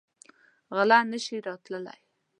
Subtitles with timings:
[0.75, 1.97] غله نه شي راتلی.